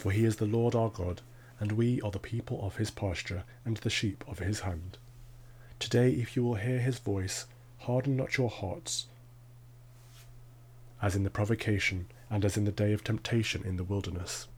For 0.00 0.10
he 0.12 0.24
is 0.24 0.36
the 0.36 0.46
Lord 0.46 0.74
our 0.74 0.88
God, 0.88 1.20
and 1.58 1.72
we 1.72 2.00
are 2.00 2.10
the 2.10 2.18
people 2.18 2.64
of 2.64 2.76
his 2.76 2.90
pasture 2.90 3.44
and 3.66 3.76
the 3.76 3.90
sheep 3.90 4.24
of 4.26 4.38
his 4.38 4.60
hand. 4.60 4.96
Today, 5.78 6.12
if 6.12 6.34
you 6.34 6.42
will 6.42 6.54
hear 6.54 6.78
his 6.78 6.98
voice, 6.98 7.44
harden 7.80 8.16
not 8.16 8.38
your 8.38 8.48
hearts, 8.48 9.08
as 11.02 11.14
in 11.14 11.22
the 11.22 11.28
provocation 11.28 12.06
and 12.30 12.46
as 12.46 12.56
in 12.56 12.64
the 12.64 12.72
day 12.72 12.94
of 12.94 13.04
temptation 13.04 13.62
in 13.62 13.76
the 13.76 13.84
wilderness, 13.84 14.48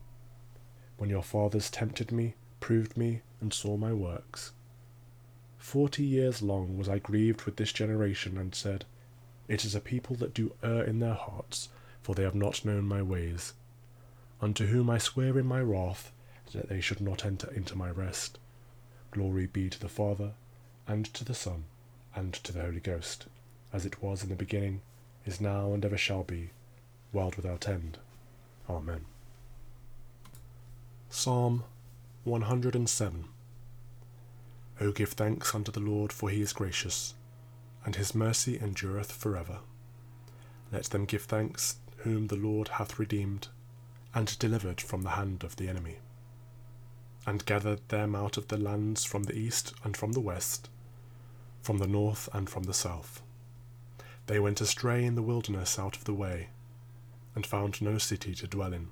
when 0.97 1.11
your 1.11 1.25
fathers 1.25 1.71
tempted 1.71 2.13
me, 2.13 2.37
proved 2.61 2.97
me, 2.97 3.23
and 3.41 3.53
saw 3.53 3.77
my 3.77 3.93
works. 3.93 4.53
Forty 5.59 6.05
years 6.05 6.41
long 6.41 6.79
was 6.79 6.89
I 6.89 7.01
grieved 7.01 7.43
with 7.43 7.57
this 7.57 7.73
generation, 7.73 8.39
and 8.39 8.55
said, 8.55 8.85
It 9.49 9.65
is 9.65 9.75
a 9.75 9.81
people 9.81 10.15
that 10.17 10.35
do 10.35 10.55
err 10.63 10.85
in 10.85 11.01
their 11.01 11.15
hearts, 11.15 11.69
for 12.01 12.15
they 12.15 12.23
have 12.23 12.37
not 12.37 12.65
known 12.65 12.85
my 12.85 13.03
ways 13.03 13.55
unto 14.43 14.67
whom 14.67 14.91
I 14.91 14.99
swear 14.99 15.39
in 15.39 15.47
my 15.47 15.61
wrath 15.61 16.11
that 16.53 16.69
they 16.69 16.81
should 16.81 17.01
not 17.01 17.25
enter 17.25 17.51
into 17.53 17.79
my 17.79 17.91
rest. 17.91 18.39
Glory 19.13 19.47
be 19.47 19.71
to 19.71 19.81
the 19.81 19.89
Father, 19.89 20.33
and 20.87 21.07
to 21.15 21.25
the 21.25 21.35
Son, 21.35 21.65
and 22.15 22.35
to 22.35 22.53
the 22.53 22.61
Holy 22.61 22.81
Ghost, 22.81 23.27
as 23.73 23.87
it 23.87 24.03
was 24.03 24.23
in 24.23 24.29
the 24.29 24.35
beginning, 24.35 24.83
is 25.25 25.41
now, 25.41 25.73
and 25.73 25.85
ever 25.85 25.97
shall 25.97 26.25
be, 26.25 26.51
world 27.13 27.37
without 27.37 27.69
end. 27.69 27.99
Amen. 28.69 29.05
Psalm 31.09 31.65
107 32.25 33.25
O 34.81 34.91
give 34.91 35.11
thanks 35.11 35.55
unto 35.55 35.71
the 35.71 35.81
Lord, 35.81 36.13
for 36.13 36.31
he 36.31 36.43
is 36.43 36.53
gracious, 36.53 37.15
and 37.85 37.95
his 37.95 38.15
mercy 38.15 38.59
endureth 38.59 39.13
for 39.13 39.37
ever. 39.37 39.59
Let 40.73 40.85
them 40.87 41.05
give 41.05 41.23
thanks 41.23 41.77
whom 41.99 42.27
the 42.27 42.37
Lord 42.37 42.69
hath 42.69 42.99
redeemed 42.99 43.49
and 44.15 44.39
delivered 44.39 44.81
from 44.81 45.03
the 45.03 45.11
hand 45.11 45.43
of 45.43 45.57
the 45.57 45.69
enemy, 45.69 45.97
and 47.27 47.47
gathered 47.47 47.81
them 47.89 48.15
out 48.15 48.37
of 48.37 48.49
the 48.49 48.59
lands 48.59 49.05
from 49.05 49.25
the 49.25 49.37
east 49.37 49.73
and 49.85 49.97
from 49.97 50.13
the 50.13 50.21
west, 50.21 50.69
from 51.63 51.79
the 51.79 51.87
north 51.87 52.29
and 52.33 52.51
from 52.51 52.65
the 52.65 52.75
south. 52.75 53.23
They 54.27 54.39
went 54.39 54.61
astray 54.61 55.05
in 55.05 55.15
the 55.15 55.23
wilderness 55.23 55.79
out 55.79 55.97
of 55.97 56.05
the 56.05 56.15
way, 56.15 56.49
and 57.35 57.47
found 57.47 57.81
no 57.81 57.99
city 57.99 58.35
to 58.35 58.47
dwell 58.47 58.73
in. 58.73 58.89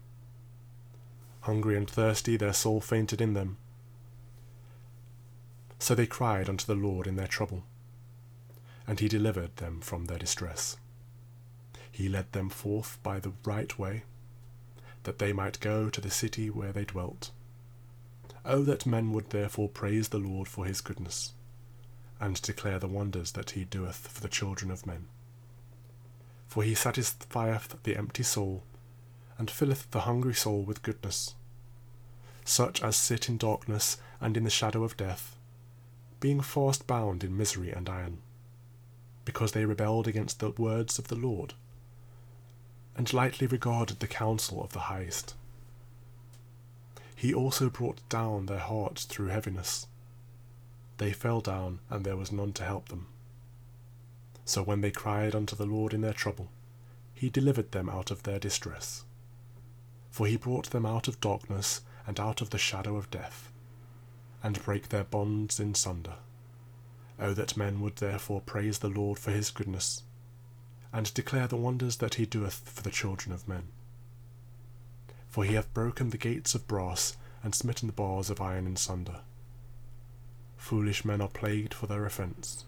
Hungry 1.42 1.76
and 1.76 1.88
thirsty, 1.88 2.36
their 2.36 2.52
soul 2.52 2.80
fainted 2.80 3.20
in 3.20 3.34
them. 3.34 3.58
So 5.78 5.94
they 5.94 6.06
cried 6.06 6.48
unto 6.48 6.66
the 6.66 6.74
Lord 6.74 7.06
in 7.06 7.16
their 7.16 7.26
trouble, 7.26 7.64
and 8.86 9.00
he 9.00 9.08
delivered 9.08 9.56
them 9.56 9.80
from 9.80 10.06
their 10.06 10.18
distress. 10.18 10.76
He 11.90 12.08
led 12.08 12.32
them 12.32 12.48
forth 12.48 12.98
by 13.02 13.20
the 13.20 13.32
right 13.44 13.78
way 13.78 14.04
that 15.04 15.18
they 15.18 15.32
might 15.32 15.60
go 15.60 15.88
to 15.88 16.00
the 16.00 16.10
city 16.10 16.50
where 16.50 16.72
they 16.72 16.84
dwelt. 16.84 17.30
Oh, 18.44 18.62
that 18.62 18.86
men 18.86 19.12
would 19.12 19.30
therefore 19.30 19.68
praise 19.68 20.08
the 20.08 20.18
Lord 20.18 20.48
for 20.48 20.64
his 20.64 20.80
goodness, 20.80 21.32
and 22.20 22.40
declare 22.40 22.78
the 22.78 22.88
wonders 22.88 23.32
that 23.32 23.50
he 23.50 23.64
doeth 23.64 24.08
for 24.08 24.20
the 24.20 24.28
children 24.28 24.70
of 24.70 24.86
men. 24.86 25.06
For 26.46 26.62
he 26.62 26.74
satisfieth 26.74 27.82
the 27.82 27.96
empty 27.96 28.22
soul, 28.22 28.62
and 29.38 29.50
filleth 29.50 29.90
the 29.90 30.00
hungry 30.00 30.34
soul 30.34 30.62
with 30.62 30.82
goodness. 30.82 31.34
Such 32.44 32.82
as 32.82 32.96
sit 32.96 33.28
in 33.28 33.36
darkness 33.36 33.98
and 34.20 34.36
in 34.36 34.44
the 34.44 34.50
shadow 34.50 34.84
of 34.84 34.96
death, 34.96 35.36
being 36.18 36.40
fast 36.40 36.86
bound 36.86 37.24
in 37.24 37.36
misery 37.36 37.70
and 37.70 37.88
iron, 37.88 38.18
because 39.24 39.52
they 39.52 39.64
rebelled 39.64 40.08
against 40.08 40.40
the 40.40 40.50
words 40.50 40.98
of 40.98 41.08
the 41.08 41.14
Lord 41.14 41.54
and 42.96 43.12
lightly 43.12 43.46
regarded 43.46 44.00
the 44.00 44.06
counsel 44.06 44.62
of 44.62 44.72
the 44.72 44.80
highest. 44.80 45.34
He 47.14 47.34
also 47.34 47.68
brought 47.68 48.08
down 48.08 48.46
their 48.46 48.58
hearts 48.58 49.04
through 49.04 49.28
heaviness. 49.28 49.86
They 50.98 51.12
fell 51.12 51.40
down, 51.40 51.80
and 51.90 52.04
there 52.04 52.16
was 52.16 52.32
none 52.32 52.52
to 52.54 52.64
help 52.64 52.88
them. 52.88 53.06
So 54.44 54.62
when 54.62 54.80
they 54.80 54.90
cried 54.90 55.34
unto 55.34 55.54
the 55.54 55.66
Lord 55.66 55.94
in 55.94 56.00
their 56.00 56.12
trouble, 56.12 56.48
he 57.14 57.28
delivered 57.28 57.72
them 57.72 57.90
out 57.90 58.10
of 58.10 58.22
their 58.22 58.38
distress. 58.38 59.04
For 60.10 60.26
he 60.26 60.36
brought 60.36 60.70
them 60.70 60.86
out 60.86 61.08
of 61.08 61.20
darkness 61.20 61.82
and 62.06 62.18
out 62.18 62.40
of 62.40 62.50
the 62.50 62.58
shadow 62.58 62.96
of 62.96 63.10
death, 63.10 63.52
and 64.42 64.62
brake 64.62 64.88
their 64.88 65.04
bonds 65.04 65.60
in 65.60 65.74
sunder. 65.74 66.14
O 67.18 67.34
that 67.34 67.56
men 67.56 67.80
would 67.80 67.96
therefore 67.96 68.40
praise 68.40 68.78
the 68.78 68.88
Lord 68.88 69.18
for 69.18 69.30
his 69.30 69.50
goodness, 69.50 70.02
and 70.92 71.12
declare 71.14 71.46
the 71.46 71.56
wonders 71.56 71.96
that 71.96 72.14
he 72.14 72.26
doeth 72.26 72.68
for 72.68 72.82
the 72.82 72.90
children 72.90 73.32
of 73.32 73.46
men. 73.46 73.64
For 75.28 75.44
he 75.44 75.54
hath 75.54 75.72
broken 75.72 76.10
the 76.10 76.18
gates 76.18 76.54
of 76.54 76.66
brass, 76.66 77.16
and 77.42 77.54
smitten 77.54 77.86
the 77.86 77.92
bars 77.92 78.28
of 78.28 78.40
iron 78.40 78.66
in 78.66 78.76
sunder. 78.76 79.20
Foolish 80.56 81.04
men 81.04 81.20
are 81.20 81.28
plagued 81.28 81.72
for 81.72 81.86
their 81.86 82.04
offence, 82.04 82.64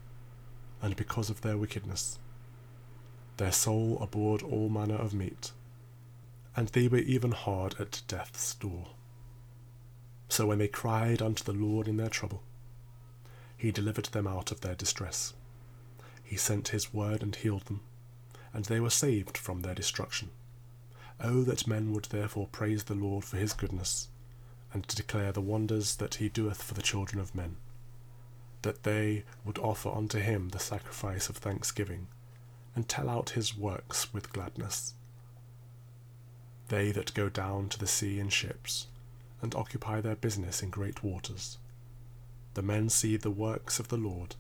and 0.81 0.97
because 0.97 1.29
of 1.29 1.43
their 1.43 1.59
wickedness. 1.59 2.19
Their 3.37 3.53
soul 3.53 3.99
abhorred 4.01 4.43
all 4.43 4.69
manner 4.69 4.95
of 4.95 5.13
meat, 5.13 5.53
and 6.57 6.69
they 6.69 6.89
were 6.89 6.99
even 6.99 7.33
hard 7.33 7.75
at 7.79 8.03
death's 8.07 8.55
door. 8.55 8.89
So 10.29 10.47
when 10.47 10.59
they 10.59 10.69
cried 10.69 11.21
unto 11.21 11.45
the 11.45 11.53
Lord 11.53 11.89
in 11.89 11.97
their 11.97 12.09
trouble, 12.09 12.43
he 13.57 13.71
delivered 13.71 14.07
them 14.07 14.27
out 14.27 14.51
of 14.51 14.61
their 14.61 14.75
distress. 14.75 15.35
He 16.23 16.37
sent 16.37 16.69
his 16.69 16.95
word 16.95 17.23
and 17.23 17.37
healed 17.37 17.67
them 17.67 17.81
and 18.53 18.67
they 18.67 18.81
were 18.81 18.91
saved 18.91 19.37
from 19.39 19.63
their 19.63 19.75
destruction. 19.75 20.31
Oh, 21.21 21.43
that 21.45 21.67
men 21.67 21.93
would 21.93 22.07
therefore 22.07 22.49
praise 22.51 22.85
the 22.85 22.95
Lord 22.95 23.25
for 23.25 23.37
his 23.37 23.53
goodness, 23.53 24.09
and 24.73 24.87
to 24.89 24.97
declare 24.97 25.33
the 25.33 25.41
wonders 25.41 25.97
that 25.97 26.17
he 26.17 26.29
doeth 26.29 26.63
for 26.63 26.75
the 26.75 26.83
children 26.83 27.21
of 27.21 27.35
men, 27.35 27.57
that 28.63 28.83
they 28.83 29.25
would 29.45 29.59
offer 29.59 29.91
unto 29.91 30.19
him 30.19 30.49
the 30.49 30.59
sacrifice 30.59 31.29
of 31.29 31.37
thanksgiving, 31.37 32.09
and 32.75 32.89
tell 32.89 33.09
out 33.09 33.31
his 33.31 33.57
works 33.57 34.13
with 34.13 34.33
gladness. 34.33 34.95
They 36.69 36.91
that 36.93 37.15
go 37.15 37.29
down 37.29 37.69
to 37.71 37.79
the 37.79 37.87
sea 37.87 38.19
in 38.19 38.29
ships, 38.31 38.87
and 39.41 39.55
occupy 39.55 40.01
their 40.01 40.17
business 40.17 40.63
in 40.63 40.71
great 40.71 41.03
waters. 41.03 41.59
The 42.55 42.63
men 42.63 42.89
see 42.89 43.17
the 43.17 43.31
works 43.31 43.79
of 43.79 43.89
the 43.89 43.97
Lord, 43.97 44.37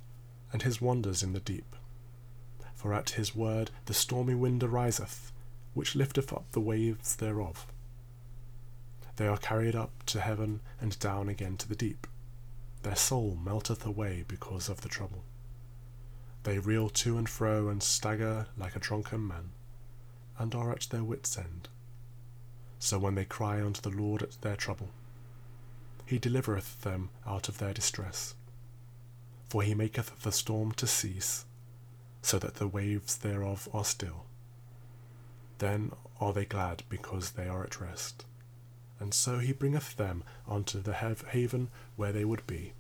and 0.53 0.62
his 0.62 0.81
wonders 0.81 1.23
in 1.23 1.32
the 1.32 1.41
deep 1.41 1.76
for 2.82 2.93
at 2.93 3.11
his 3.11 3.34
word 3.34 3.70
the 3.87 3.94
stormy 3.94 4.34
wind 4.34 4.64
ariseth, 4.64 5.31
which 5.73 5.94
lifteth 5.94 6.32
up 6.32 6.50
the 6.50 6.61
waves 6.61 7.14
thereof. 7.14 7.64
They 9.17 9.29
are 9.29 9.38
carried 9.38 9.76
up 9.76 10.02
to 10.06 10.20
heaven 10.20 10.61
and 10.81 10.99
down 10.99 11.29
again 11.29 11.56
to 11.58 11.69
the 11.69 11.76
deep. 11.76 12.08
Their 12.82 12.96
soul 12.96 13.38
melteth 13.40 13.87
away 13.87 14.25
because 14.26 14.69
of 14.69 14.81
the 14.81 14.88
trouble. 14.88 15.23
They 16.43 16.58
reel 16.58 16.88
to 16.88 17.17
and 17.19 17.29
fro 17.29 17.69
and 17.69 17.81
stagger 17.81 18.49
like 18.58 18.75
a 18.75 18.81
drunken 18.81 19.29
man, 19.29 19.50
and 20.37 20.52
are 20.52 20.73
at 20.73 20.88
their 20.90 21.05
wits' 21.05 21.38
end. 21.38 21.69
So 22.81 22.99
when 22.99 23.14
they 23.14 23.25
cry 23.25 23.62
unto 23.62 23.81
the 23.81 23.96
Lord 23.96 24.25
at 24.25 24.40
their 24.40 24.56
trouble, 24.56 24.88
he 26.05 26.19
delivereth 26.19 26.81
them 26.81 27.11
out 27.25 27.49
of 27.49 27.58
their 27.58 27.73
distress. 27.73 28.34
For 29.49 29.62
he 29.62 29.73
maketh 29.73 30.23
the 30.23 30.32
storm 30.32 30.73
to 30.73 30.88
cease, 30.88 31.44
so 32.23 32.39
that 32.39 32.55
the 32.55 32.69
waves 32.69 33.17
thereof 33.19 33.69
are 33.75 33.85
still. 33.85 34.25
Then 35.59 35.93
are 36.21 36.33
they 36.33 36.45
glad 36.45 36.85
because 36.89 37.33
they 37.33 37.49
are 37.49 37.65
at 37.65 37.81
rest, 37.81 38.25
and 38.99 39.13
so 39.13 39.39
he 39.39 39.53
bringeth 39.53 39.97
them 39.97 40.23
unto 40.49 40.81
the 40.81 40.95
haven 40.95 41.69
where 41.97 42.13
they 42.13 42.25
would 42.25 42.47
be. 42.47 42.73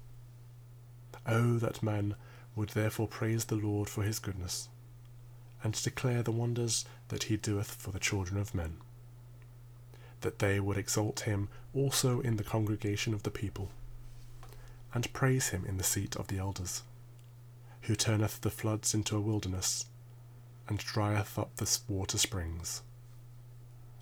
Oh, 1.26 1.58
that 1.58 1.82
men 1.82 2.14
would 2.54 2.70
therefore 2.70 3.08
praise 3.08 3.46
the 3.46 3.56
Lord 3.56 3.88
for 3.88 4.02
his 4.02 4.18
goodness, 4.18 4.68
and 5.62 5.80
declare 5.82 6.22
the 6.22 6.32
wonders 6.32 6.84
that 7.08 7.24
he 7.24 7.36
doeth 7.36 7.74
for 7.74 7.90
the 7.90 7.98
children 7.98 8.40
of 8.40 8.54
men, 8.54 8.76
that 10.20 10.38
they 10.38 10.60
would 10.60 10.76
exalt 10.76 11.20
him 11.20 11.48
also 11.74 12.20
in 12.20 12.36
the 12.36 12.44
congregation 12.44 13.14
of 13.14 13.22
the 13.22 13.30
people, 13.30 13.70
and 14.94 15.12
praise 15.12 15.48
him 15.48 15.64
in 15.64 15.78
the 15.78 15.84
seat 15.84 16.16
of 16.16 16.28
the 16.28 16.38
elders, 16.38 16.82
who 17.82 17.96
turneth 17.96 18.40
the 18.40 18.50
floods 18.50 18.94
into 18.94 19.16
a 19.16 19.20
wilderness, 19.20 19.86
and 20.68 20.78
drieth 20.78 21.38
up 21.38 21.56
the 21.56 21.78
water 21.88 22.18
springs. 22.18 22.82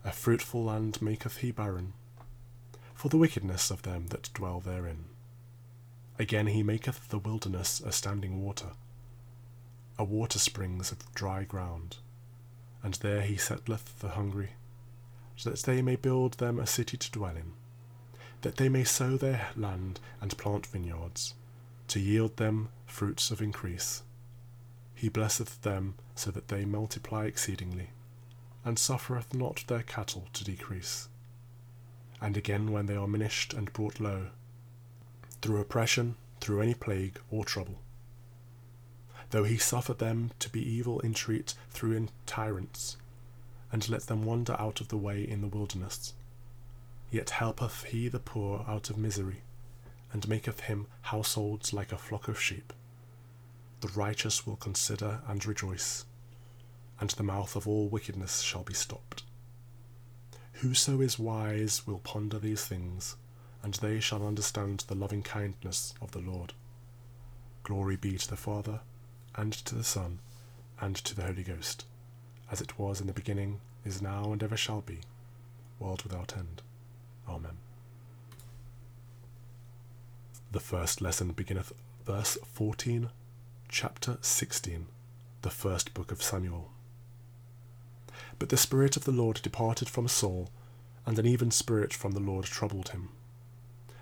A 0.04 0.12
fruitful 0.12 0.64
land 0.64 1.00
maketh 1.00 1.38
he 1.38 1.50
barren, 1.50 1.94
for 2.94 3.08
the 3.08 3.18
wickedness 3.18 3.70
of 3.70 3.82
them 3.82 4.08
that 4.08 4.30
dwell 4.34 4.60
therein. 4.60 5.06
Again 6.18 6.48
he 6.48 6.62
maketh 6.62 7.08
the 7.08 7.18
wilderness 7.18 7.80
a 7.80 7.92
standing 7.92 8.42
water, 8.42 8.72
a 9.98 10.04
water 10.04 10.38
springs 10.38 10.92
of 10.92 11.14
dry 11.14 11.44
ground, 11.44 11.96
and 12.82 12.94
there 12.94 13.22
he 13.22 13.36
settleth 13.36 13.98
the 14.00 14.10
hungry, 14.10 14.50
so 15.36 15.50
that 15.50 15.62
they 15.62 15.80
may 15.80 15.96
build 15.96 16.34
them 16.34 16.58
a 16.58 16.66
city 16.66 16.98
to 16.98 17.10
dwell 17.10 17.36
in, 17.36 17.52
that 18.42 18.56
they 18.56 18.68
may 18.68 18.84
sow 18.84 19.16
their 19.16 19.48
land 19.56 20.00
and 20.20 20.36
plant 20.36 20.66
vineyards, 20.66 21.34
to 21.88 22.00
yield 22.00 22.36
them 22.36 22.68
fruits 22.90 23.30
of 23.30 23.40
increase. 23.40 24.02
He 24.94 25.08
blesseth 25.08 25.62
them 25.62 25.94
so 26.14 26.30
that 26.30 26.48
they 26.48 26.64
multiply 26.64 27.24
exceedingly, 27.24 27.90
and 28.64 28.78
suffereth 28.78 29.32
not 29.32 29.64
their 29.66 29.82
cattle 29.82 30.28
to 30.34 30.44
decrease 30.44 31.08
and 32.20 32.36
again 32.36 32.70
when 32.70 32.86
they 32.86 32.96
are 32.96 33.08
minished 33.08 33.54
and 33.54 33.72
brought 33.72 33.98
low, 33.98 34.26
through 35.40 35.60
oppression, 35.60 36.16
through 36.40 36.60
any 36.60 36.74
plague 36.74 37.18
or 37.30 37.44
trouble. 37.44 37.80
Though 39.30 39.44
he 39.44 39.56
suffer 39.56 39.94
them 39.94 40.32
to 40.40 40.50
be 40.50 40.60
evil 40.60 41.00
entreat 41.02 41.54
through 41.70 42.08
tyrants, 42.26 42.96
and 43.72 43.88
let 43.88 44.02
them 44.02 44.24
wander 44.24 44.56
out 44.60 44.80
of 44.80 44.88
the 44.88 44.96
way 44.96 45.26
in 45.26 45.40
the 45.40 45.48
wilderness, 45.48 46.14
yet 47.10 47.30
helpeth 47.30 47.84
he 47.84 48.08
the 48.08 48.18
poor 48.18 48.64
out 48.68 48.90
of 48.90 48.98
misery, 48.98 49.42
and 50.12 50.28
maketh 50.28 50.60
him 50.60 50.86
households 51.02 51.72
like 51.72 51.92
a 51.92 51.98
flock 51.98 52.28
of 52.28 52.40
sheep. 52.40 52.72
The 53.80 53.88
righteous 53.88 54.46
will 54.46 54.56
consider 54.56 55.20
and 55.26 55.44
rejoice, 55.46 56.04
and 57.00 57.10
the 57.10 57.22
mouth 57.22 57.56
of 57.56 57.66
all 57.66 57.88
wickedness 57.88 58.40
shall 58.40 58.62
be 58.62 58.74
stopped. 58.74 59.22
Whoso 60.54 61.00
is 61.00 61.18
wise 61.18 61.86
will 61.86 62.00
ponder 62.00 62.38
these 62.38 62.64
things, 62.64 63.16
and 63.62 63.74
they 63.74 64.00
shall 64.00 64.26
understand 64.26 64.80
the 64.80 64.94
loving 64.94 65.22
kindness 65.22 65.94
of 66.02 66.12
the 66.12 66.18
Lord. 66.18 66.52
Glory 67.62 67.96
be 67.96 68.18
to 68.18 68.28
the 68.28 68.36
Father, 68.36 68.80
and 69.34 69.52
to 69.52 69.74
the 69.74 69.84
Son, 69.84 70.18
and 70.80 70.96
to 70.96 71.14
the 71.14 71.22
Holy 71.22 71.42
Ghost, 71.42 71.86
as 72.50 72.60
it 72.60 72.78
was 72.78 73.00
in 73.00 73.06
the 73.06 73.12
beginning, 73.12 73.60
is 73.84 74.02
now, 74.02 74.32
and 74.32 74.42
ever 74.42 74.56
shall 74.56 74.82
be, 74.82 75.00
world 75.78 76.02
without 76.02 76.36
end. 76.36 76.62
Amen. 77.28 77.56
The 80.52 80.58
first 80.58 81.00
lesson 81.00 81.30
beginneth 81.30 81.72
verse 82.04 82.36
14, 82.42 83.10
chapter 83.68 84.18
16, 84.20 84.86
the 85.42 85.50
first 85.50 85.94
book 85.94 86.10
of 86.10 86.24
Samuel. 86.24 86.72
But 88.36 88.48
the 88.48 88.56
Spirit 88.56 88.96
of 88.96 89.04
the 89.04 89.12
Lord 89.12 89.42
departed 89.42 89.88
from 89.88 90.08
Saul, 90.08 90.50
and 91.06 91.16
an 91.20 91.26
even 91.26 91.52
spirit 91.52 91.94
from 91.94 92.12
the 92.12 92.20
Lord 92.20 92.46
troubled 92.46 92.88
him. 92.88 93.10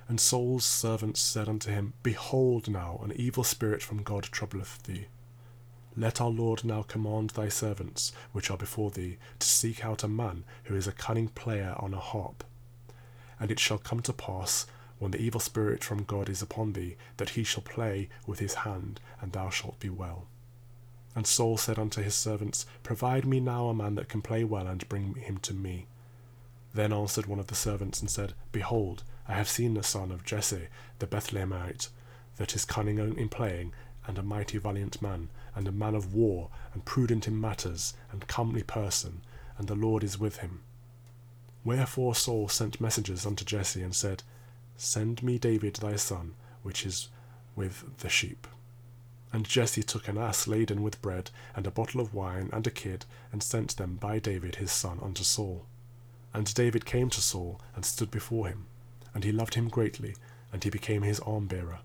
And 0.09 0.19
Saul's 0.19 0.65
servants 0.65 1.21
said 1.21 1.51
unto 1.51 1.71
him, 1.71 1.93
Behold 2.03 2.67
now, 2.67 2.99
an 3.05 3.13
evil 3.13 3.45
spirit 3.45 3.83
from 3.83 4.03
God 4.03 4.23
troubleth 4.23 4.85
thee. 4.85 5.09
Let 5.99 6.19
our 6.19 6.31
Lord 6.31 6.65
now 6.65 6.81
command 6.81 7.31
thy 7.31 7.51
servants, 7.51 8.11
which 8.33 8.51
are 8.51 8.57
before 8.57 8.91
thee, 8.91 9.19
to 9.39 9.47
seek 9.47 9.85
out 9.85 10.03
a 10.03 10.09
man 10.09 10.45
who 10.65 10.77
is 10.77 10.87
a 10.87 10.93
cunning 10.93 11.29
player 11.29 11.75
on 11.77 11.93
a 11.93 12.01
harp. 12.01 12.43
And 13.39 13.51
it 13.51 13.61
shall 13.61 13.77
come 13.77 14.01
to 14.01 14.15
pass, 14.15 14.67
when 14.99 15.13
the 15.13 15.21
evil 15.21 15.41
spirit 15.41 15.85
from 15.85 16.05
God 16.05 16.29
is 16.29 16.43
upon 16.43 16.73
thee, 16.73 16.97
that 17.17 17.31
he 17.31 17.45
shall 17.45 17.63
play 17.63 18.09
with 18.27 18.39
his 18.39 18.55
hand, 18.55 19.01
and 19.21 19.33
thou 19.33 19.51
shalt 19.51 19.79
be 19.79 19.89
well. 19.89 20.27
And 21.15 21.27
Saul 21.27 21.57
said 21.57 21.79
unto 21.79 22.03
his 22.03 22.15
servants, 22.15 22.67
Provide 22.83 23.27
me 23.27 23.41
now 23.41 23.69
a 23.69 23.75
man 23.75 23.95
that 23.97 24.09
can 24.09 24.23
play 24.23 24.45
well, 24.45 24.67
and 24.67 24.89
bring 24.89 25.15
him 25.15 25.39
to 25.39 25.55
me. 25.55 25.87
Then 26.75 26.93
answered 26.93 27.27
one 27.27 27.39
of 27.39 27.47
the 27.49 27.55
servants 27.55 28.01
and 28.01 28.11
said, 28.11 28.35
Behold, 28.53 29.03
I 29.27 29.35
have 29.35 29.49
seen 29.49 29.75
the 29.75 29.83
son 29.83 30.13
of 30.13 30.25
Jesse 30.25 30.69
the 30.99 31.07
Bethlehemite, 31.07 31.89
that 32.37 32.55
is 32.55 32.65
cunning 32.65 32.99
in 32.99 33.29
playing, 33.29 33.73
and 34.07 34.19
a 34.19 34.23
mighty 34.23 34.59
valiant 34.59 35.03
man, 35.03 35.29
and 35.55 35.67
a 35.67 35.73
man 35.73 35.95
of 35.95 36.15
war, 36.15 36.51
and 36.73 36.85
prudent 36.85 37.27
in 37.27 37.41
matters, 37.41 37.95
and 38.13 38.27
comely 38.27 38.63
person, 38.63 39.23
and 39.59 39.67
the 39.69 39.75
Lord 39.75 40.05
is 40.05 40.19
with 40.19 40.39
him. 40.39 40.63
Wherefore 41.65 42.15
Saul 42.15 42.49
sent 42.49 42.81
messengers 42.81 43.27
unto 43.27 43.45
Jesse, 43.45 43.83
and 43.83 43.95
said, 43.95 44.23
Send 44.81 45.25
me 45.25 45.39
David 45.39 45.75
thy 45.75 45.97
son, 45.97 46.35
which 46.63 46.87
is 46.87 47.09
with 47.57 47.99
the 47.99 48.09
sheep. 48.09 48.47
And 49.33 49.45
Jesse 49.45 49.83
took 49.83 50.07
an 50.07 50.17
ass 50.17 50.47
laden 50.47 50.83
with 50.83 51.03
bread, 51.03 51.31
and 51.57 51.67
a 51.67 51.73
bottle 51.73 52.01
of 52.01 52.15
wine, 52.15 52.49
and 52.53 52.65
a 52.65 52.71
kid, 52.71 53.05
and 53.33 53.43
sent 53.43 53.77
them 53.77 53.97
by 53.97 54.21
David 54.21 54.57
his 54.57 54.71
son 54.71 55.01
unto 55.03 55.25
Saul. 55.25 55.67
And 56.33 56.55
David 56.55 56.87
came 56.87 57.11
to 57.11 57.21
Saul, 57.21 57.61
and 57.75 57.85
stood 57.85 58.11
before 58.13 58.47
him. 58.47 58.67
And 59.13 59.25
he 59.25 59.33
loved 59.33 59.55
him 59.55 59.69
greatly, 59.69 60.15
and 60.53 60.63
he 60.63 60.71
became 60.71 61.03
his 61.03 61.19
arm 61.21 61.49
bearer. 61.49 61.81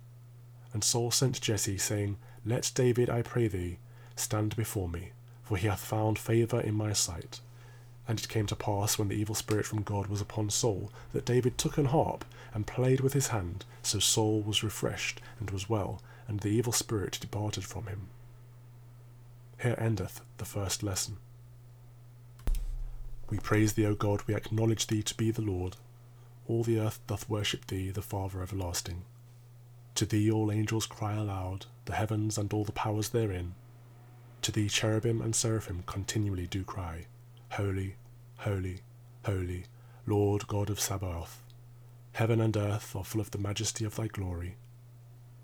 And 0.72 0.84
Saul 0.84 1.10
sent 1.10 1.42
Jesse, 1.42 1.80
saying, 1.80 2.18
Let 2.46 2.72
David, 2.76 3.10
I 3.10 3.24
pray 3.24 3.48
thee, 3.48 3.80
stand 4.16 4.56
before 4.56 4.88
me, 4.88 5.14
for 5.42 5.58
he 5.58 5.68
hath 5.68 5.82
found 5.82 6.20
favour 6.20 6.62
in 6.62 6.76
my 6.76 6.94
sight. 6.94 7.42
And 8.08 8.20
it 8.20 8.28
came 8.28 8.48
to 8.48 8.56
pass, 8.56 8.98
when 8.98 9.08
the 9.08 9.16
evil 9.16 9.36
spirit 9.36 9.66
from 9.66 9.82
God 9.82 10.08
was 10.08 10.20
upon 10.20 10.50
Saul, 10.50 10.92
that 11.14 11.26
David 11.26 11.58
took 11.58 11.78
an 11.78 11.86
harp, 11.86 12.26
and 12.54 12.68
played 12.68 13.00
with 13.00 13.14
his 13.14 13.28
hand. 13.28 13.66
So 13.82 14.00
Saul 14.00 14.42
was 14.42 14.64
refreshed, 14.64 15.22
and 15.40 15.50
was 15.50 15.70
well, 15.70 16.02
and 16.28 16.40
the 16.40 16.50
evil 16.50 16.74
spirit 16.74 17.18
departed 17.22 17.64
from 17.64 17.88
him. 17.88 18.08
Here 19.62 19.76
endeth 19.78 20.22
the 20.38 20.46
first 20.46 20.84
lesson. 20.84 21.18
We 23.30 23.40
praise 23.40 23.74
thee, 23.74 23.86
O 23.86 23.96
God, 23.96 24.22
we 24.28 24.36
acknowledge 24.36 24.88
thee 24.88 25.02
to 25.04 25.16
be 25.16 25.32
the 25.32 25.42
Lord. 25.42 25.78
All 26.48 26.64
the 26.64 26.80
earth 26.80 27.00
doth 27.08 27.30
worship 27.30 27.68
thee, 27.68 27.90
the 27.90 28.02
Father 28.02 28.42
everlasting. 28.42 29.04
To 29.96 30.06
thee 30.06 30.30
all 30.30 30.52
angels 30.52 30.86
cry 30.86 31.14
aloud, 31.14 31.68
the 31.86 31.96
heavens 31.96 32.38
and 32.38 32.52
all 32.52 32.66
the 32.66 32.72
powers 32.74 33.10
therein. 33.10 33.56
To 34.42 34.52
thee 34.52 34.68
cherubim 34.68 35.22
and 35.22 35.34
seraphim 35.34 35.84
continually 35.86 36.48
do 36.48 36.64
cry, 36.64 37.06
Holy, 37.52 37.96
holy, 38.44 38.82
holy, 39.26 39.64
Lord 40.06 40.48
God 40.48 40.70
of 40.70 40.78
Sabaoth. 40.78 41.42
Heaven 42.12 42.42
and 42.42 42.58
earth 42.58 42.94
are 42.94 43.06
full 43.06 43.22
of 43.22 43.32
the 43.32 43.38
majesty 43.38 43.86
of 43.86 43.96
thy 43.96 44.08
glory. 44.08 44.58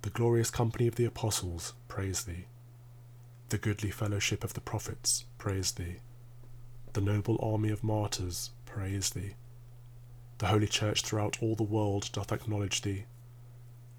The 0.02 0.10
glorious 0.10 0.52
company 0.52 0.86
of 0.86 0.96
the 0.96 1.06
apostles 1.06 1.74
praise 1.88 2.26
thee. 2.26 2.48
The 3.50 3.58
goodly 3.58 3.90
fellowship 3.90 4.44
of 4.44 4.54
the 4.54 4.60
prophets 4.60 5.24
praise 5.38 5.72
thee. 5.72 5.98
The 6.92 7.00
noble 7.00 7.40
army 7.42 7.70
of 7.70 7.86
martyrs 7.86 8.52
praise 8.66 9.12
thee. 9.12 9.36
The 10.40 10.48
holy 10.48 10.68
church 10.68 11.02
throughout 11.04 11.42
all 11.42 11.56
the 11.56 11.64
world 11.64 12.10
doth 12.12 12.34
acknowledge 12.34 12.82
thee. 12.82 13.06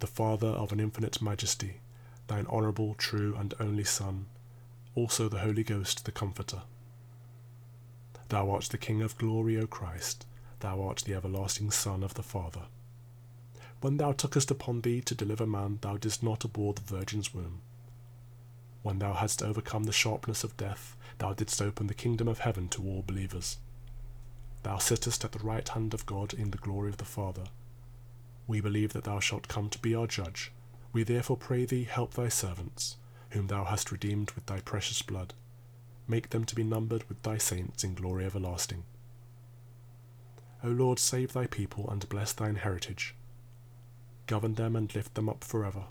The 0.00 0.07
Father 0.07 0.49
of 0.49 0.73
an 0.73 0.80
infinite 0.80 1.23
majesty, 1.23 1.80
thine 2.26 2.47
honourable, 2.49 2.97
true, 2.99 3.35
and 3.38 3.54
only 3.59 3.85
Son, 3.85 4.26
also 4.95 5.30
the 5.30 5.38
Holy 5.38 5.64
Ghost, 5.64 6.04
the 6.04 6.12
Comforter. 6.12 6.62
Thou 8.30 8.49
art 8.52 8.68
the 8.70 8.78
King 8.78 9.02
of 9.02 9.18
glory, 9.18 9.58
O 9.58 9.66
Christ, 9.66 10.25
thou 10.60 10.80
art 10.82 11.02
the 11.04 11.14
everlasting 11.14 11.72
Son 11.72 12.04
of 12.04 12.14
the 12.14 12.22
Father. 12.22 12.62
When 13.80 13.96
thou 13.96 14.12
tookest 14.12 14.52
upon 14.52 14.82
thee 14.82 15.00
to 15.00 15.16
deliver 15.16 15.49
man, 15.49 15.78
thou 15.80 15.96
didst 15.96 16.22
not 16.22 16.44
abhor 16.44 16.72
the 16.72 16.80
Virgin's 16.80 17.34
womb. 17.34 17.60
When 18.82 19.00
thou 19.00 19.14
hadst 19.14 19.42
overcome 19.42 19.82
the 19.82 19.92
sharpness 19.92 20.44
of 20.44 20.56
death, 20.56 20.96
thou 21.18 21.32
didst 21.32 21.60
open 21.60 21.88
the 21.88 21.94
kingdom 21.94 22.28
of 22.28 22.38
heaven 22.38 22.68
to 22.68 22.84
all 22.84 23.02
believers. 23.04 23.58
Thou 24.62 24.78
sittest 24.78 25.25
at 25.25 25.32
the 25.32 25.40
right 25.40 25.68
hand 25.68 25.92
of 25.92 26.06
God 26.06 26.32
in 26.32 26.52
the 26.52 26.58
glory 26.58 26.88
of 26.88 26.99
the 26.99 27.04
Father. 27.04 27.46
We 28.46 28.60
believe 28.60 28.92
that 28.92 29.04
thou 29.04 29.18
shalt 29.18 29.49
come 29.49 29.68
to 29.70 29.78
be 29.80 29.92
our 29.92 30.06
judge. 30.06 30.52
We 30.92 31.02
therefore 31.02 31.37
pray 31.37 31.64
thee, 31.64 31.82
help 31.82 32.14
thy 32.14 32.28
servants, 32.28 32.96
whom 33.30 33.49
thou 33.49 33.64
hast 33.64 33.90
redeemed 33.90 34.30
with 34.32 34.46
thy 34.46 34.60
precious 34.60 35.02
blood. 35.02 35.34
Make 36.10 36.30
them 36.30 36.44
to 36.44 36.54
be 36.54 36.64
numbered 36.64 37.08
with 37.08 37.22
thy 37.22 37.38
saints 37.38 37.84
in 37.84 37.94
glory 37.94 38.26
everlasting. 38.26 38.82
O 40.64 40.68
Lord, 40.68 40.98
save 40.98 41.32
thy 41.32 41.46
people 41.46 41.88
and 41.88 42.08
bless 42.08 42.32
thine 42.32 42.56
heritage 42.56 43.14
govern 44.30 44.54
them 44.54 44.76
and 44.76 44.94
lift 44.94 45.16
them 45.16 45.28
up 45.28 45.42
forever. 45.42 45.86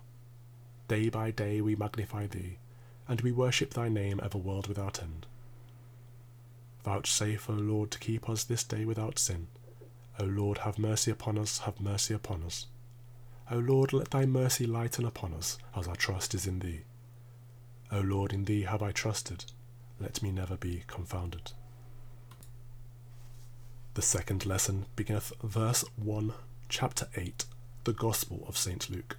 Day 0.87 1.09
by 1.09 1.29
day 1.29 1.59
we 1.59 1.75
magnify 1.75 2.25
thee, 2.25 2.57
and 3.05 3.19
we 3.19 3.33
worship 3.33 3.73
thy 3.73 3.89
name 3.89 4.21
ever 4.23 4.37
world 4.37 4.67
without 4.67 5.03
end. 5.03 5.25
Vouchsafe, 6.85 7.49
O 7.49 7.53
Lord, 7.53 7.91
to 7.91 7.99
keep 7.99 8.29
us 8.29 8.45
this 8.45 8.63
day 8.63 8.85
without 8.85 9.19
sin. 9.19 9.47
O 10.21 10.23
Lord, 10.23 10.59
have 10.59 10.79
mercy 10.79 11.11
upon 11.11 11.37
us, 11.37 11.59
have 11.59 11.81
mercy 11.81 12.13
upon 12.13 12.43
us. 12.43 12.67
O 13.51 13.57
Lord, 13.57 13.91
let 13.91 14.11
thy 14.11 14.25
mercy 14.25 14.65
lighten 14.65 15.03
upon 15.03 15.33
us, 15.33 15.57
as 15.75 15.89
our 15.89 15.97
trust 15.97 16.33
is 16.33 16.47
in 16.47 16.59
thee. 16.59 16.83
O 17.91 17.99
Lord, 17.99 18.31
in 18.31 18.45
thee 18.45 18.61
have 18.61 18.81
I 18.81 18.93
trusted, 18.93 19.43
let 19.99 20.21
me 20.23 20.31
never 20.31 20.55
be 20.55 20.83
confounded. 20.87 21.51
The 23.95 24.01
second 24.01 24.45
lesson 24.45 24.85
beginneth 24.95 25.33
verse 25.43 25.83
1, 25.97 26.33
chapter 26.69 27.07
8, 27.15 27.45
the 27.83 27.93
Gospel 27.93 28.45
of 28.47 28.57
St. 28.57 28.89
Luke. 28.89 29.17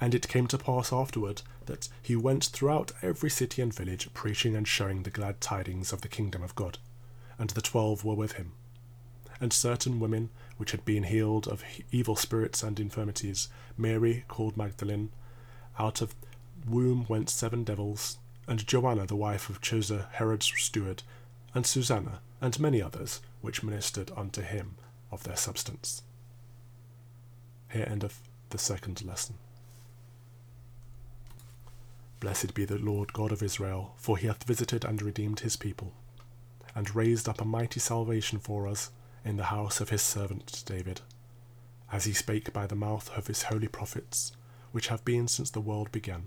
And 0.00 0.14
it 0.14 0.28
came 0.28 0.46
to 0.48 0.58
pass 0.58 0.92
afterward 0.92 1.42
that 1.66 1.88
he 2.02 2.16
went 2.16 2.44
throughout 2.44 2.92
every 3.02 3.30
city 3.30 3.60
and 3.60 3.74
village, 3.74 4.12
preaching 4.14 4.54
and 4.54 4.66
showing 4.66 5.02
the 5.02 5.10
glad 5.10 5.40
tidings 5.40 5.92
of 5.92 6.02
the 6.02 6.08
kingdom 6.08 6.42
of 6.42 6.54
God. 6.54 6.78
And 7.38 7.50
the 7.50 7.62
twelve 7.62 8.04
were 8.04 8.14
with 8.14 8.32
him. 8.32 8.52
And 9.40 9.52
certain 9.52 10.00
women, 10.00 10.30
which 10.56 10.70
had 10.70 10.84
been 10.84 11.04
healed 11.04 11.46
of 11.46 11.62
evil 11.90 12.16
spirits 12.16 12.62
and 12.62 12.80
infirmities, 12.80 13.48
Mary, 13.76 14.24
called 14.28 14.56
Magdalene, 14.56 15.10
out 15.78 16.00
of 16.00 16.14
womb 16.66 17.04
went 17.08 17.28
seven 17.28 17.64
devils, 17.64 18.18
and 18.46 18.66
Joanna, 18.66 19.06
the 19.06 19.16
wife 19.16 19.48
of 19.48 19.60
Chuza, 19.60 20.10
Herod's 20.12 20.52
steward, 20.56 21.02
and 21.54 21.66
Susanna, 21.66 22.20
and 22.40 22.58
many 22.60 22.80
others, 22.80 23.20
which 23.40 23.62
ministered 23.62 24.10
unto 24.16 24.42
him 24.42 24.76
of 25.10 25.24
their 25.24 25.36
substance. 25.36 26.02
Here 27.72 27.86
endeth 27.90 28.20
the 28.50 28.58
second 28.58 29.04
lesson. 29.04 29.36
Blessed 32.20 32.54
be 32.54 32.64
the 32.64 32.78
Lord 32.78 33.12
God 33.12 33.32
of 33.32 33.42
Israel, 33.42 33.94
for 33.96 34.16
he 34.16 34.26
hath 34.26 34.44
visited 34.44 34.84
and 34.84 35.02
redeemed 35.02 35.40
his 35.40 35.56
people, 35.56 35.92
and 36.74 36.94
raised 36.94 37.28
up 37.28 37.40
a 37.40 37.44
mighty 37.44 37.80
salvation 37.80 38.38
for 38.38 38.66
us 38.66 38.90
in 39.24 39.36
the 39.36 39.44
house 39.44 39.80
of 39.80 39.90
his 39.90 40.02
servant 40.02 40.62
David, 40.66 41.00
as 41.92 42.04
he 42.04 42.12
spake 42.12 42.52
by 42.52 42.66
the 42.66 42.74
mouth 42.74 43.10
of 43.16 43.26
his 43.26 43.44
holy 43.44 43.68
prophets, 43.68 44.32
which 44.72 44.88
have 44.88 45.04
been 45.04 45.28
since 45.28 45.50
the 45.50 45.60
world 45.60 45.90
began, 45.92 46.26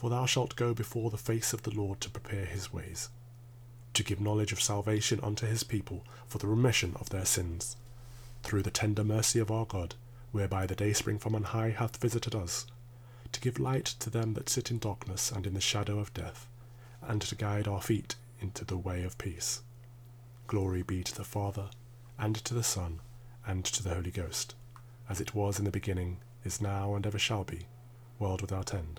for 0.00 0.08
thou 0.08 0.24
shalt 0.24 0.56
go 0.56 0.72
before 0.72 1.10
the 1.10 1.18
face 1.18 1.52
of 1.52 1.62
the 1.64 1.74
Lord 1.74 2.00
to 2.00 2.08
prepare 2.08 2.46
his 2.46 2.72
ways, 2.72 3.10
to 3.92 4.02
give 4.02 4.18
knowledge 4.18 4.50
of 4.50 4.62
salvation 4.62 5.20
unto 5.22 5.46
his 5.46 5.62
people 5.62 6.06
for 6.26 6.38
the 6.38 6.46
remission 6.46 6.96
of 6.98 7.10
their 7.10 7.26
sins, 7.26 7.76
through 8.42 8.62
the 8.62 8.70
tender 8.70 9.04
mercy 9.04 9.38
of 9.38 9.50
our 9.50 9.66
God, 9.66 9.96
whereby 10.32 10.64
the 10.64 10.74
dayspring 10.74 11.18
from 11.18 11.34
on 11.34 11.42
high 11.42 11.68
hath 11.68 11.98
visited 11.98 12.34
us, 12.34 12.66
to 13.30 13.42
give 13.42 13.58
light 13.58 13.84
to 13.84 14.08
them 14.08 14.32
that 14.32 14.48
sit 14.48 14.70
in 14.70 14.78
darkness 14.78 15.30
and 15.30 15.46
in 15.46 15.52
the 15.52 15.60
shadow 15.60 15.98
of 15.98 16.14
death 16.14 16.48
and 17.06 17.20
to 17.20 17.34
guide 17.34 17.68
our 17.68 17.82
feet 17.82 18.14
into 18.40 18.64
the 18.64 18.78
way 18.78 19.02
of 19.02 19.18
peace. 19.18 19.60
Glory 20.46 20.82
be 20.82 21.02
to 21.04 21.14
the 21.14 21.24
Father, 21.24 21.68
and 22.18 22.36
to 22.36 22.54
the 22.54 22.62
Son, 22.62 23.00
and 23.46 23.66
to 23.66 23.82
the 23.82 23.94
Holy 23.94 24.10
Ghost, 24.10 24.54
as 25.10 25.20
it 25.20 25.34
was 25.34 25.58
in 25.58 25.66
the 25.66 25.70
beginning, 25.70 26.20
is 26.42 26.58
now, 26.58 26.94
and 26.94 27.06
ever 27.06 27.18
shall 27.18 27.44
be, 27.44 27.66
world 28.18 28.40
without 28.40 28.72
end. 28.72 28.98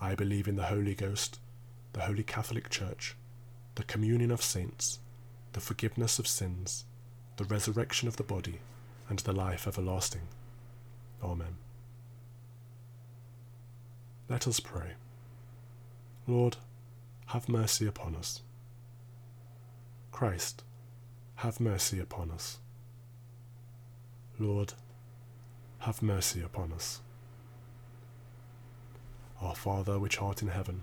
I 0.00 0.14
believe 0.14 0.48
in 0.48 0.56
the 0.56 0.64
Holy 0.64 0.94
Ghost, 0.94 1.38
the 1.92 2.00
Holy 2.00 2.22
Catholic 2.22 2.70
Church, 2.70 3.16
the 3.74 3.84
communion 3.84 4.30
of 4.30 4.42
saints, 4.42 4.98
the 5.52 5.60
forgiveness 5.60 6.18
of 6.18 6.26
sins, 6.26 6.84
the 7.36 7.44
resurrection 7.44 8.08
of 8.08 8.16
the 8.16 8.22
body, 8.22 8.60
and 9.08 9.18
the 9.20 9.32
life 9.32 9.66
everlasting. 9.66 10.28
Amen. 11.22 11.56
Let 14.28 14.46
us 14.46 14.60
pray. 14.60 14.92
Lord, 16.26 16.56
have 17.26 17.48
mercy 17.48 17.86
upon 17.86 18.14
us. 18.14 18.42
Christ, 20.12 20.62
have 21.36 21.60
mercy 21.60 22.00
upon 22.00 22.30
us. 22.30 22.58
Lord, 24.38 24.74
have 25.80 26.00
mercy 26.00 26.40
upon 26.42 26.72
us. 26.72 27.00
Our 29.40 29.54
Father 29.54 29.98
which 29.98 30.20
art 30.20 30.42
in 30.42 30.48
heaven, 30.48 30.82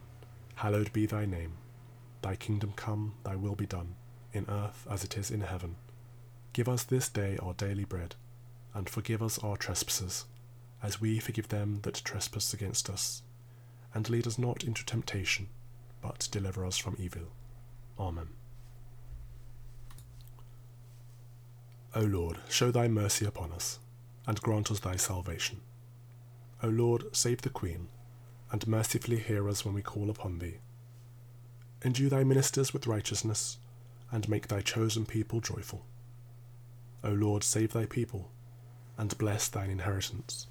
hallowed 0.56 0.92
be 0.94 1.06
thy 1.06 1.26
name. 1.26 1.54
Thy 2.22 2.36
kingdom 2.36 2.74
come, 2.76 3.14
thy 3.24 3.36
will 3.36 3.56
be 3.56 3.66
done, 3.66 3.96
in 4.34 4.46
earth 4.50 4.88
as 4.90 5.04
it 5.04 5.18
is 5.18 5.30
in 5.30 5.42
heaven. 5.42 5.76
Give 6.54 6.68
us 6.68 6.84
this 6.84 7.10
day 7.10 7.38
our 7.42 7.54
daily 7.54 7.86
bread, 7.86 8.16
and 8.74 8.90
forgive 8.90 9.22
us 9.22 9.38
our 9.40 9.58
trespasses, 9.58 10.26
as 10.82 11.00
we 11.00 11.20
forgive 11.20 11.50
them 11.50 11.80
that 11.84 12.02
trespass 12.04 12.54
against 12.54 12.90
us 12.90 13.22
and 13.98 14.10
lead 14.10 14.28
us 14.28 14.38
not 14.38 14.64
into 14.64 14.86
temptation, 14.86 15.48
but 16.02 16.28
deliver 16.32 16.64
us 16.64 16.78
from 16.78 16.96
evil. 17.00 17.24
Amen. 18.00 18.28
O 21.96 22.02
Lord, 22.02 22.38
show 22.48 22.70
thy 22.70 22.88
mercy 22.88 23.26
upon 23.26 23.52
us, 23.52 23.80
and 24.28 24.40
grant 24.42 24.70
us 24.70 24.80
thy 24.80 24.98
salvation. 24.98 25.62
O 26.62 26.68
Lord, 26.68 27.06
save 27.16 27.42
the 27.42 27.50
Queen, 27.50 27.88
and 28.52 28.68
mercifully 28.68 29.20
hear 29.20 29.50
us 29.50 29.66
when 29.66 29.74
we 29.74 29.82
call 29.82 30.10
upon 30.10 30.40
thee. 30.40 30.58
Endue 31.84 32.10
thy 32.10 32.24
ministers 32.24 32.74
with 32.74 32.88
righteousness, 32.88 33.58
and 34.12 34.28
make 34.30 34.48
thy 34.48 34.62
chosen 34.62 35.06
people 35.06 35.42
joyful. 35.42 35.86
O 37.04 37.12
Lord, 37.12 37.44
save 37.44 37.74
thy 37.74 37.86
people, 37.86 38.32
and 38.98 39.18
bless 39.18 39.48
thine 39.48 39.70
inheritance. 39.70 40.48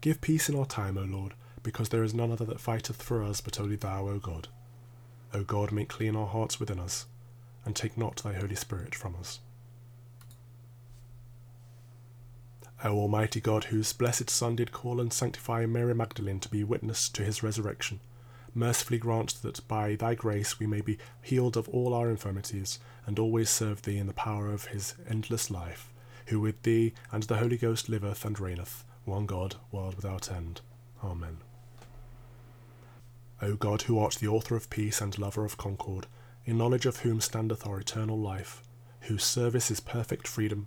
Give 0.00 0.20
peace 0.20 0.48
in 0.48 0.56
our 0.56 0.66
time, 0.66 0.96
O 0.96 1.02
Lord, 1.02 1.34
because 1.62 1.88
there 1.88 2.04
is 2.04 2.14
none 2.14 2.30
other 2.30 2.44
that 2.44 2.60
fighteth 2.60 3.02
for 3.02 3.22
us 3.22 3.40
but 3.40 3.58
only 3.58 3.76
thou, 3.76 4.08
O 4.08 4.18
God. 4.18 4.48
O 5.34 5.42
God, 5.42 5.72
make 5.72 5.88
clean 5.88 6.14
our 6.14 6.26
hearts 6.26 6.60
within 6.60 6.78
us, 6.78 7.06
and 7.64 7.74
take 7.74 7.98
not 7.98 8.22
thy 8.22 8.34
Holy 8.34 8.54
Spirit 8.54 8.94
from 8.94 9.16
us. 9.16 9.40
O 12.84 12.90
Almighty 12.96 13.40
God, 13.40 13.64
whose 13.64 13.92
blessed 13.92 14.30
Son 14.30 14.54
did 14.54 14.70
call 14.70 15.00
and 15.00 15.12
sanctify 15.12 15.66
Mary 15.66 15.94
Magdalene 15.94 16.38
to 16.40 16.48
be 16.48 16.62
witness 16.62 17.08
to 17.08 17.24
his 17.24 17.42
resurrection, 17.42 17.98
mercifully 18.54 18.98
grant 18.98 19.42
that 19.42 19.66
by 19.66 19.96
thy 19.96 20.14
grace 20.14 20.60
we 20.60 20.66
may 20.66 20.80
be 20.80 20.98
healed 21.20 21.56
of 21.56 21.68
all 21.70 21.92
our 21.92 22.08
infirmities, 22.08 22.78
and 23.04 23.18
always 23.18 23.50
serve 23.50 23.82
thee 23.82 23.98
in 23.98 24.06
the 24.06 24.12
power 24.12 24.48
of 24.48 24.66
his 24.66 24.94
endless 25.08 25.50
life, 25.50 25.92
who 26.26 26.38
with 26.38 26.62
thee 26.62 26.92
and 27.10 27.24
the 27.24 27.38
Holy 27.38 27.56
Ghost 27.56 27.88
liveth 27.88 28.24
and 28.24 28.38
reigneth, 28.38 28.84
one 29.04 29.26
God, 29.26 29.56
world 29.72 29.96
without 29.96 30.30
end. 30.30 30.60
Amen. 31.02 31.38
O 33.42 33.54
God, 33.54 33.82
who 33.82 33.98
art 33.98 34.16
the 34.16 34.28
author 34.28 34.56
of 34.56 34.70
peace 34.70 35.00
and 35.00 35.18
lover 35.18 35.44
of 35.44 35.56
concord, 35.56 36.06
in 36.44 36.58
knowledge 36.58 36.86
of 36.86 36.98
whom 36.98 37.20
standeth 37.20 37.66
our 37.66 37.80
eternal 37.80 38.18
life, 38.18 38.62
whose 39.02 39.24
service 39.24 39.70
is 39.70 39.80
perfect 39.80 40.26
freedom, 40.26 40.66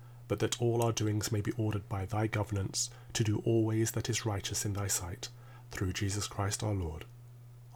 but 0.31 0.39
that 0.39 0.61
all 0.61 0.81
our 0.81 0.93
doings 0.93 1.29
may 1.29 1.41
be 1.41 1.51
ordered 1.57 1.89
by 1.89 2.05
thy 2.05 2.25
governance 2.25 2.89
to 3.11 3.21
do 3.21 3.41
always 3.43 3.91
that 3.91 4.09
is 4.09 4.25
righteous 4.25 4.63
in 4.63 4.71
thy 4.71 4.87
sight, 4.87 5.27
through 5.71 5.91
Jesus 5.91 6.25
Christ 6.25 6.63
our 6.63 6.73
Lord. 6.73 7.03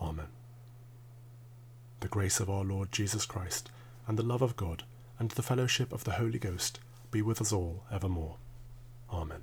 Amen. 0.01 0.27
The 1.99 2.07
grace 2.07 2.39
of 2.39 2.49
our 2.49 2.63
Lord 2.63 2.93
Jesus 2.93 3.25
Christ, 3.25 3.71
and 4.07 4.17
the 4.17 4.23
love 4.23 4.41
of 4.41 4.55
God, 4.55 4.83
and 5.19 5.31
the 5.31 5.43
fellowship 5.43 5.91
of 5.91 6.05
the 6.05 6.13
Holy 6.13 6.39
Ghost 6.39 6.79
be 7.11 7.21
with 7.21 7.41
us 7.41 7.51
all 7.51 7.83
evermore. 7.91 8.37
Amen. 9.11 9.41